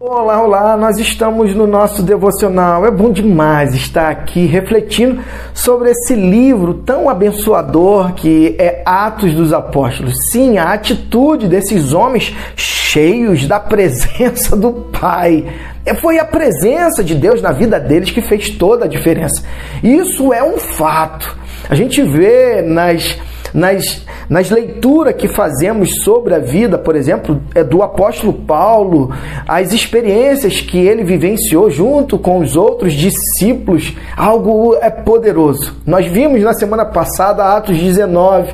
Olá, 0.00 0.40
olá, 0.40 0.76
nós 0.76 0.96
estamos 1.00 1.56
no 1.56 1.66
nosso 1.66 2.04
devocional. 2.04 2.86
É 2.86 2.90
bom 2.90 3.10
demais 3.10 3.74
estar 3.74 4.08
aqui 4.10 4.46
refletindo 4.46 5.20
sobre 5.52 5.90
esse 5.90 6.14
livro 6.14 6.74
tão 6.74 7.10
abençoador 7.10 8.12
que 8.12 8.54
é 8.60 8.80
Atos 8.86 9.34
dos 9.34 9.52
Apóstolos. 9.52 10.30
Sim, 10.30 10.56
a 10.56 10.72
atitude 10.72 11.48
desses 11.48 11.92
homens 11.92 12.32
cheios 12.54 13.48
da 13.48 13.58
presença 13.58 14.54
do 14.56 14.72
Pai. 14.72 15.44
É, 15.84 15.92
foi 15.94 16.20
a 16.20 16.24
presença 16.24 17.02
de 17.02 17.16
Deus 17.16 17.42
na 17.42 17.50
vida 17.50 17.80
deles 17.80 18.12
que 18.12 18.22
fez 18.22 18.50
toda 18.50 18.84
a 18.84 18.88
diferença. 18.88 19.42
Isso 19.82 20.32
é 20.32 20.44
um 20.44 20.58
fato. 20.58 21.36
A 21.68 21.74
gente 21.74 22.00
vê 22.02 22.62
nas 22.62 23.18
nas, 23.52 24.04
nas 24.28 24.50
leituras 24.50 25.14
que 25.14 25.28
fazemos 25.28 26.02
sobre 26.02 26.34
a 26.34 26.38
vida, 26.38 26.78
por 26.78 26.94
exemplo, 26.94 27.40
é 27.54 27.64
do 27.64 27.82
apóstolo 27.82 28.32
Paulo, 28.32 29.10
as 29.46 29.72
experiências 29.72 30.60
que 30.60 30.78
ele 30.78 31.04
vivenciou 31.04 31.70
junto 31.70 32.18
com 32.18 32.38
os 32.38 32.56
outros 32.56 32.92
discípulos, 32.92 33.96
algo 34.16 34.76
é 34.80 34.90
poderoso. 34.90 35.74
Nós 35.86 36.06
vimos 36.06 36.42
na 36.42 36.54
semana 36.54 36.84
passada 36.84 37.56
Atos 37.56 37.78
19 37.78 38.52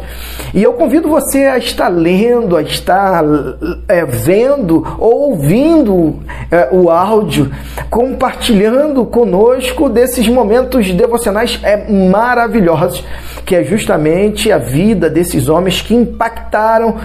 e 0.52 0.62
eu 0.62 0.72
convido 0.74 1.08
você 1.08 1.44
a 1.44 1.58
estar 1.58 1.88
lendo, 1.88 2.56
a 2.56 2.62
estar 2.62 3.24
é, 3.88 4.04
vendo 4.04 4.84
ou 4.98 5.24
ouvindo 5.30 6.20
é, 6.50 6.68
o 6.70 6.90
áudio, 6.90 7.50
compartilhando 7.90 9.04
conosco 9.04 9.88
desses 9.88 10.28
momentos 10.28 10.90
devocionais 10.92 11.58
é, 11.62 11.90
maravilhosos, 11.90 13.04
que 13.44 13.54
é 13.54 13.64
justamente 13.64 14.52
a 14.52 14.58
vida 14.58 14.83
vida 14.84 15.08
desses 15.08 15.48
homens 15.48 15.80
que 15.80 15.94
impactaram 15.94 16.96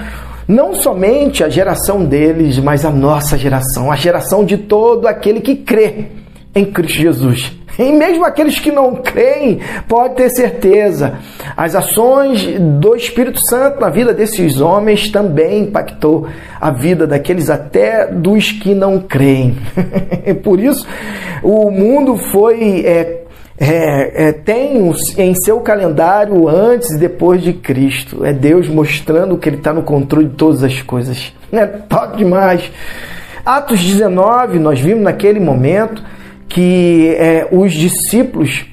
não 0.46 0.76
somente 0.76 1.46
a 1.46 1.50
geração 1.50 2.04
deles, 2.04 2.60
mas 2.60 2.84
a 2.84 2.92
nossa 2.92 3.38
geração, 3.38 3.90
a 3.90 3.96
geração 3.96 4.44
de 4.44 4.58
todo 4.58 5.08
aquele 5.08 5.40
que 5.40 5.56
crê 5.56 6.08
em 6.54 6.66
Cristo 6.66 6.98
Jesus. 6.98 7.54
E 7.78 7.94
mesmo 7.94 8.26
aqueles 8.26 8.60
que 8.60 8.70
não 8.70 8.96
creem, 8.96 9.62
pode 9.88 10.16
ter 10.16 10.30
certeza, 10.32 11.20
as 11.56 11.74
ações 11.74 12.60
do 12.60 12.94
Espírito 12.98 13.40
Santo 13.48 13.80
na 13.80 13.90
vida 13.90 14.14
desses 14.14 14.60
homens 14.60 15.10
também 15.10 15.62
impactou 15.62 16.28
a 16.60 16.70
vida 16.72 17.08
daqueles 17.08 17.50
até 17.50 18.08
dos 18.08 18.52
que 18.52 18.76
não 18.76 19.00
creem. 19.00 19.56
Por 20.44 20.60
isso, 20.60 20.86
o 21.42 21.72
mundo 21.72 22.18
foi 22.18 22.84
é, 22.86 23.24
é, 23.60 24.30
é, 24.30 24.32
tem 24.32 24.92
em 25.18 25.34
seu 25.36 25.60
calendário 25.60 26.48
antes 26.48 26.92
e 26.92 26.98
depois 26.98 27.42
de 27.42 27.52
Cristo. 27.52 28.24
É 28.24 28.32
Deus 28.32 28.70
mostrando 28.70 29.38
que 29.38 29.50
Ele 29.50 29.58
está 29.58 29.74
no 29.74 29.84
controle 29.84 30.28
de 30.28 30.36
todas 30.36 30.64
as 30.64 30.82
coisas. 30.82 31.34
É 31.52 31.66
top 31.66 32.18
demais. 32.18 32.72
Atos 33.46 33.84
19, 33.84 34.60
nós 34.60 34.80
vimos 34.80 35.04
naquele 35.04 35.40
momento 35.40 36.02
que 36.48 37.16
é, 37.18 37.48
os 37.52 37.74
discípulos 37.74 38.66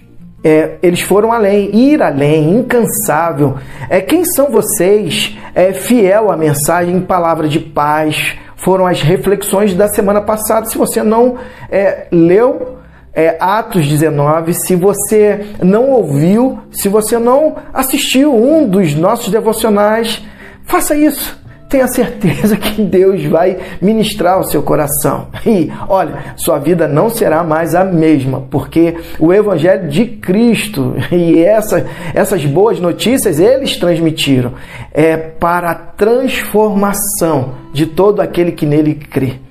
é, 0.45 0.77
eles 0.81 1.01
foram 1.01 1.33
além, 1.33 1.75
ir 1.75 2.01
além, 2.01 2.59
incansável. 2.59 3.57
É 3.91 4.01
quem 4.01 4.25
são 4.25 4.49
vocês? 4.49 5.37
É 5.53 5.73
fiel 5.73 6.31
à 6.31 6.37
mensagem, 6.37 7.01
palavra 7.01 7.49
de 7.49 7.59
paz. 7.59 8.37
Foram 8.55 8.87
as 8.87 9.03
reflexões 9.03 9.75
da 9.75 9.89
semana 9.89 10.21
passada. 10.21 10.67
Se 10.67 10.79
você 10.79 11.03
não 11.03 11.37
é, 11.69 12.07
leu, 12.13 12.77
é, 13.17 13.35
Atos 13.41 13.89
19. 13.89 14.53
Se 14.53 14.77
você 14.77 15.47
não 15.63 15.89
ouviu, 15.91 16.59
se 16.71 16.87
você 16.87 17.19
não 17.19 17.57
assistiu 17.73 18.35
um 18.37 18.69
dos 18.69 18.95
nossos 18.95 19.31
devocionais, 19.31 20.23
faça 20.67 20.95
isso. 20.95 21.41
Tenha 21.69 21.89
certeza 21.89 22.55
que 22.59 22.83
Deus 22.83 23.25
vai 23.25 23.57
ministrar 23.81 24.39
o 24.39 24.45
seu 24.45 24.63
coração. 24.63 25.29
E 25.45 25.73
olha, 25.89 26.35
sua 26.37 26.59
vida 26.59 26.87
não 26.87 27.09
será 27.09 27.43
mais 27.43 27.75
a 27.75 27.85
mesma, 27.85 28.43
porque 28.51 28.97
o 29.19 29.33
Evangelho 29.33 29.89
de 29.89 30.05
Cristo 30.05 30.95
e 31.11 31.43
essa, 31.43 31.87
essas 32.15 32.45
boas 32.45 32.79
notícias 32.79 33.41
eles 33.41 33.77
transmitiram 33.79 34.53
é 34.93 35.17
para 35.17 35.71
a 35.71 35.75
transformação 35.75 37.55
de 37.73 37.87
todo 37.87 38.21
aquele 38.21 38.53
que 38.53 38.67
nele 38.67 38.95
crê. 38.95 39.46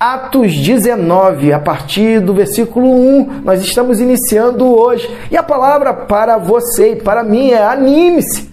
Atos 0.00 0.54
19, 0.54 1.52
a 1.52 1.58
partir 1.58 2.20
do 2.20 2.32
versículo 2.32 2.88
1, 2.88 3.42
nós 3.44 3.60
estamos 3.60 4.00
iniciando 4.00 4.64
hoje. 4.66 5.06
E 5.30 5.36
a 5.36 5.42
palavra 5.42 5.92
para 5.92 6.38
você 6.38 6.92
e 6.92 6.96
para 6.96 7.22
mim 7.22 7.50
é 7.50 7.62
anime-se. 7.62 8.50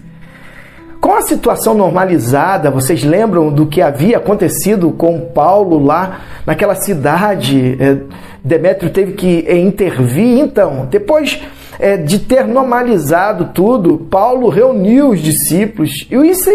Com 1.00 1.14
a 1.14 1.22
situação 1.22 1.72
normalizada, 1.72 2.70
vocês 2.70 3.02
lembram 3.02 3.50
do 3.50 3.64
que 3.64 3.80
havia 3.80 4.18
acontecido 4.18 4.90
com 4.90 5.20
Paulo 5.20 5.82
lá 5.82 6.20
naquela 6.44 6.74
cidade? 6.74 7.78
É, 7.80 7.96
Demétrio 8.44 8.90
teve 8.90 9.12
que 9.12 9.50
intervir. 9.50 10.40
Então, 10.40 10.86
depois 10.90 11.40
é, 11.78 11.96
de 11.96 12.18
ter 12.18 12.46
normalizado 12.46 13.50
tudo, 13.54 13.98
Paulo 14.10 14.48
reuniu 14.48 15.10
os 15.10 15.20
discípulos 15.20 16.06
e 16.10 16.16
os 16.16 16.46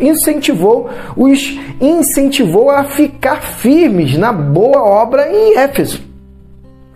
incentivou, 0.00 0.90
os 1.16 1.58
incentivou 1.80 2.70
a 2.70 2.84
ficar 2.84 3.42
firmes 3.42 4.16
na 4.18 4.32
boa 4.32 4.82
obra 4.82 5.32
em 5.32 5.56
Éfeso. 5.56 6.00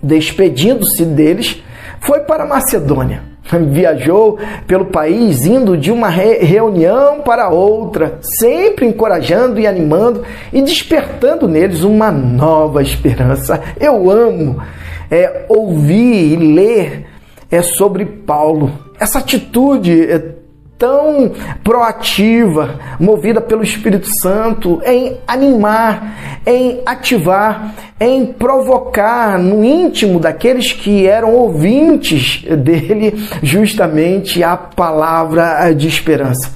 Despedindo-se 0.03 1.05
deles, 1.05 1.63
foi 2.01 2.21
para 2.21 2.47
Macedônia. 2.47 3.23
Viajou 3.71 4.39
pelo 4.67 4.87
país, 4.87 5.45
indo 5.45 5.77
de 5.77 5.91
uma 5.91 6.09
reunião 6.09 7.21
para 7.21 7.49
outra, 7.49 8.19
sempre 8.21 8.87
encorajando 8.87 9.59
e 9.59 9.67
animando 9.67 10.23
e 10.53 10.63
despertando 10.63 11.49
neles 11.49 11.83
uma 11.83 12.11
nova 12.11 12.83
esperança. 12.83 13.61
Eu 13.79 14.11
amo 14.11 14.63
é, 15.11 15.45
ouvir 15.49 16.33
e 16.33 16.37
ler 16.37 17.10
é 17.51 17.63
sobre 17.63 18.05
Paulo. 18.05 18.73
Essa 18.99 19.19
atitude 19.19 20.11
é 20.11 20.41
tão 20.81 21.33
proativa, 21.63 22.81
movida 22.99 23.39
pelo 23.39 23.63
Espírito 23.63 24.09
Santo, 24.21 24.81
em 24.87 25.19
animar, 25.27 26.41
em 26.47 26.81
ativar, 26.87 27.75
em 28.01 28.25
provocar 28.25 29.39
no 29.39 29.63
íntimo 29.63 30.19
daqueles 30.19 30.73
que 30.73 31.07
eram 31.07 31.35
ouvintes 31.35 32.43
dele 32.59 33.29
justamente 33.43 34.43
a 34.43 34.57
palavra 34.57 35.71
de 35.75 35.87
esperança. 35.87 36.51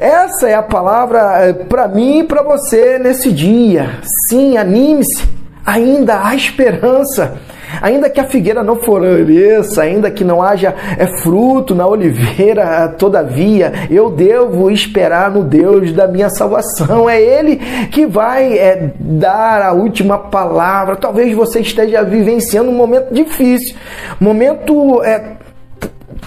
Essa 0.00 0.48
é 0.48 0.54
a 0.54 0.62
palavra 0.62 1.46
eh, 1.46 1.52
para 1.52 1.86
mim 1.86 2.20
e 2.20 2.24
para 2.24 2.42
você 2.42 2.98
nesse 2.98 3.30
dia. 3.30 4.00
Sim, 4.28 4.56
anime-se. 4.56 5.22
Ainda 5.64 6.26
há 6.26 6.34
esperança. 6.34 7.38
Ainda 7.80 8.08
que 8.08 8.20
a 8.20 8.24
figueira 8.24 8.62
não 8.62 8.76
floresça, 8.76 9.82
ainda 9.82 10.10
que 10.10 10.24
não 10.24 10.42
haja 10.42 10.74
é, 10.98 11.06
fruto 11.22 11.74
na 11.74 11.86
oliveira, 11.86 12.88
todavia, 12.98 13.72
eu 13.90 14.10
devo 14.10 14.70
esperar 14.70 15.30
no 15.30 15.42
Deus 15.42 15.92
da 15.92 16.06
minha 16.06 16.30
salvação. 16.30 17.08
É 17.08 17.20
Ele 17.20 17.56
que 17.90 18.06
vai 18.06 18.56
é, 18.58 18.92
dar 18.98 19.62
a 19.62 19.72
última 19.72 20.18
palavra. 20.18 20.96
Talvez 20.96 21.34
você 21.34 21.60
esteja 21.60 22.02
vivenciando 22.02 22.70
um 22.70 22.74
momento 22.74 23.12
difícil, 23.12 23.76
momento 24.20 25.02
é, 25.02 25.34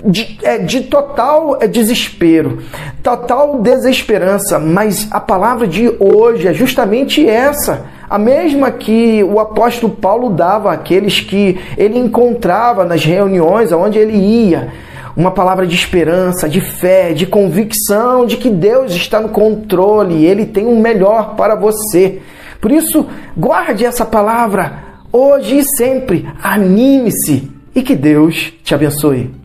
de, 0.05 0.37
é, 0.43 0.57
de, 0.57 0.81
total 0.81 1.57
é, 1.61 1.67
desespero, 1.67 2.59
total 3.01 3.59
desesperança, 3.59 4.59
mas 4.59 5.07
a 5.11 5.19
palavra 5.19 5.67
de 5.67 5.93
hoje 5.99 6.47
é 6.47 6.53
justamente 6.53 7.27
essa, 7.27 7.85
a 8.09 8.17
mesma 8.17 8.71
que 8.71 9.23
o 9.23 9.39
apóstolo 9.39 9.93
Paulo 9.93 10.29
dava 10.29 10.71
àqueles 10.71 11.19
que 11.19 11.59
ele 11.77 11.99
encontrava 11.99 12.85
nas 12.85 13.03
reuniões 13.03 13.71
aonde 13.71 13.99
ele 13.99 14.17
ia. 14.17 14.69
Uma 15.15 15.31
palavra 15.31 15.65
de 15.65 15.75
esperança, 15.75 16.47
de 16.47 16.61
fé, 16.61 17.11
de 17.11 17.25
convicção 17.25 18.25
de 18.25 18.37
que 18.37 18.49
Deus 18.49 18.93
está 18.93 19.19
no 19.19 19.29
controle, 19.29 20.25
ele 20.25 20.45
tem 20.45 20.65
o 20.65 20.71
um 20.71 20.79
melhor 20.79 21.35
para 21.35 21.55
você. 21.55 22.21
Por 22.61 22.71
isso, 22.71 23.05
guarde 23.35 23.83
essa 23.83 24.05
palavra 24.05 24.83
hoje 25.11 25.57
e 25.57 25.63
sempre. 25.63 26.27
Anime-se 26.41 27.51
e 27.75 27.81
que 27.81 27.95
Deus 27.95 28.53
te 28.63 28.73
abençoe. 28.73 29.36